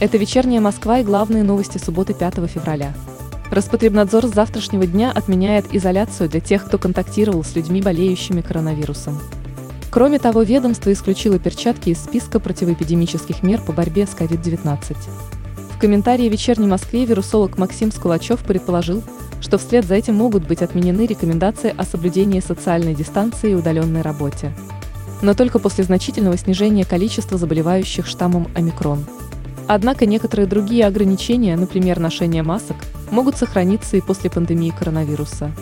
Это 0.00 0.16
вечерняя 0.16 0.60
Москва 0.60 1.00
и 1.00 1.04
главные 1.04 1.42
новости 1.42 1.78
субботы 1.78 2.14
5 2.14 2.48
февраля. 2.48 2.94
Роспотребнадзор 3.50 4.26
с 4.26 4.34
завтрашнего 4.34 4.86
дня 4.86 5.10
отменяет 5.10 5.74
изоляцию 5.74 6.28
для 6.28 6.38
тех, 6.38 6.66
кто 6.66 6.78
контактировал 6.78 7.42
с 7.42 7.56
людьми, 7.56 7.82
болеющими 7.82 8.40
коронавирусом. 8.40 9.18
Кроме 9.90 10.20
того, 10.20 10.42
ведомство 10.42 10.92
исключило 10.92 11.40
перчатки 11.40 11.90
из 11.90 11.98
списка 11.98 12.38
противоэпидемических 12.38 13.42
мер 13.42 13.60
по 13.60 13.72
борьбе 13.72 14.06
с 14.06 14.10
COVID-19. 14.10 14.96
В 15.74 15.80
комментарии 15.80 16.28
«Вечерней 16.28 16.68
Москве» 16.68 17.04
вирусолог 17.04 17.58
Максим 17.58 17.90
Скулачев 17.90 18.38
предположил, 18.44 19.02
что 19.40 19.58
вслед 19.58 19.84
за 19.84 19.96
этим 19.96 20.14
могут 20.14 20.46
быть 20.46 20.62
отменены 20.62 21.06
рекомендации 21.06 21.74
о 21.76 21.84
соблюдении 21.84 22.38
социальной 22.38 22.94
дистанции 22.94 23.50
и 23.50 23.54
удаленной 23.54 24.02
работе. 24.02 24.52
Но 25.22 25.34
только 25.34 25.58
после 25.58 25.82
значительного 25.82 26.36
снижения 26.36 26.84
количества 26.84 27.36
заболевающих 27.36 28.06
штаммом 28.06 28.46
омикрон. 28.54 29.04
Однако 29.68 30.06
некоторые 30.06 30.46
другие 30.46 30.86
ограничения, 30.86 31.54
например, 31.54 32.00
ношение 32.00 32.42
масок, 32.42 32.76
могут 33.10 33.36
сохраниться 33.36 33.98
и 33.98 34.00
после 34.00 34.30
пандемии 34.30 34.72
коронавируса. 34.76 35.52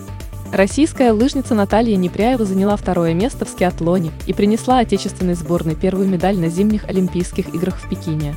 Российская 0.52 1.10
лыжница 1.10 1.54
Наталья 1.54 1.96
Непряева 1.96 2.44
заняла 2.44 2.76
второе 2.76 3.14
место 3.14 3.44
в 3.44 3.48
скиатлоне 3.48 4.12
и 4.26 4.32
принесла 4.32 4.78
отечественной 4.78 5.34
сборной 5.34 5.74
первую 5.74 6.08
медаль 6.08 6.38
на 6.38 6.48
зимних 6.48 6.84
Олимпийских 6.84 7.52
играх 7.52 7.76
в 7.76 7.88
Пекине. 7.88 8.36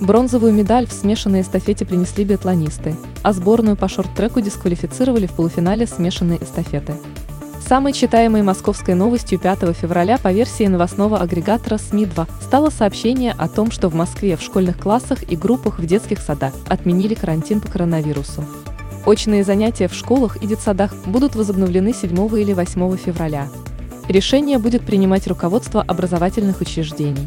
Бронзовую 0.00 0.52
медаль 0.52 0.86
в 0.86 0.92
смешанной 0.92 1.42
эстафете 1.42 1.84
принесли 1.84 2.24
биатлонисты, 2.24 2.96
а 3.22 3.32
сборную 3.32 3.76
по 3.76 3.88
шорт-треку 3.88 4.40
дисквалифицировали 4.40 5.26
в 5.26 5.32
полуфинале 5.32 5.86
смешанной 5.86 6.38
эстафеты. 6.40 6.94
Самой 7.72 7.94
читаемой 7.94 8.42
московской 8.42 8.92
новостью 8.92 9.38
5 9.38 9.74
февраля 9.74 10.18
по 10.18 10.30
версии 10.30 10.64
новостного 10.64 11.20
агрегатора 11.20 11.78
СМИ-2 11.78 12.28
стало 12.42 12.68
сообщение 12.68 13.32
о 13.32 13.48
том, 13.48 13.70
что 13.70 13.88
в 13.88 13.94
Москве 13.94 14.36
в 14.36 14.42
школьных 14.42 14.78
классах 14.78 15.22
и 15.22 15.36
группах 15.36 15.78
в 15.78 15.86
детских 15.86 16.18
садах 16.18 16.52
отменили 16.68 17.14
карантин 17.14 17.62
по 17.62 17.68
коронавирусу. 17.68 18.44
Очные 19.06 19.42
занятия 19.42 19.88
в 19.88 19.94
школах 19.94 20.36
и 20.42 20.46
детсадах 20.46 20.94
будут 21.06 21.34
возобновлены 21.34 21.94
7 21.94 22.14
или 22.38 22.52
8 22.52 22.96
февраля. 22.98 23.48
Решение 24.06 24.58
будет 24.58 24.82
принимать 24.82 25.26
руководство 25.26 25.80
образовательных 25.80 26.60
учреждений. 26.60 27.26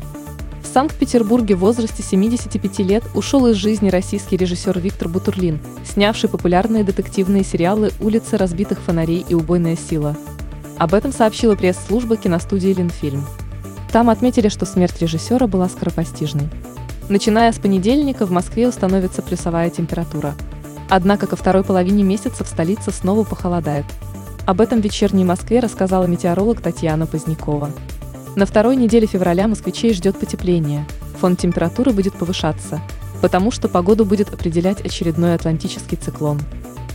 В 0.61 0.67
Санкт-Петербурге 0.67 1.55
в 1.55 1.59
возрасте 1.61 2.03
75 2.03 2.79
лет 2.79 3.03
ушел 3.15 3.47
из 3.47 3.55
жизни 3.55 3.89
российский 3.89 4.37
режиссер 4.37 4.77
Виктор 4.77 5.09
Бутурлин, 5.09 5.59
снявший 5.83 6.29
популярные 6.29 6.83
детективные 6.83 7.43
сериалы 7.43 7.89
«Улицы 7.99 8.37
разбитых 8.37 8.79
фонарей» 8.79 9.25
и 9.27 9.33
«Убойная 9.33 9.75
сила». 9.75 10.15
Об 10.77 10.93
этом 10.93 11.13
сообщила 11.13 11.55
пресс-служба 11.55 12.17
киностудии 12.17 12.73
«Ленфильм». 12.73 13.25
Там 13.91 14.09
отметили, 14.09 14.49
что 14.49 14.65
смерть 14.65 15.01
режиссера 15.01 15.47
была 15.47 15.69
скоропостижной. 15.69 16.49
Начиная 17.07 17.51
с 17.53 17.59
понедельника 17.59 18.25
в 18.25 18.31
Москве 18.31 18.67
установится 18.67 19.21
плюсовая 19.21 19.69
температура. 19.69 20.33
Однако 20.89 21.27
ко 21.27 21.35
второй 21.35 21.63
половине 21.63 22.03
месяца 22.03 22.43
в 22.43 22.47
столице 22.47 22.91
снова 22.91 23.23
похолодает. 23.23 23.85
Об 24.45 24.59
этом 24.59 24.81
в 24.81 24.83
вечерней 24.83 25.23
Москве 25.23 25.59
рассказала 25.59 26.05
метеоролог 26.05 26.61
Татьяна 26.61 27.07
Позднякова. 27.07 27.71
На 28.35 28.45
второй 28.45 28.75
неделе 28.75 29.07
февраля 29.07 29.47
москвичей 29.47 29.93
ждет 29.93 30.19
потепление. 30.19 30.85
Фон 31.21 31.37
температуры 31.37 31.91
будет 31.91 32.15
повышаться, 32.15 32.81
потому 33.21 33.49
что 33.49 33.69
погоду 33.69 34.03
будет 34.03 34.33
определять 34.33 34.81
очередной 34.81 35.35
атлантический 35.35 35.97
циклон. 35.97 36.41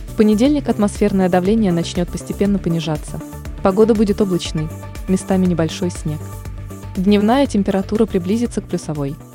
В 0.09 0.15
понедельник 0.17 0.69
атмосферное 0.69 1.29
давление 1.29 1.71
начнет 1.71 2.09
постепенно 2.09 2.59
понижаться. 2.59 3.19
Погода 3.63 3.93
будет 3.93 4.21
облачной, 4.21 4.67
местами 5.07 5.45
небольшой 5.45 5.91
снег. 5.91 6.19
Дневная 6.95 7.45
температура 7.47 8.05
приблизится 8.05 8.61
к 8.61 8.65
плюсовой– 8.65 9.15